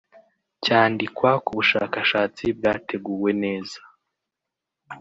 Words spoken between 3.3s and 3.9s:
neza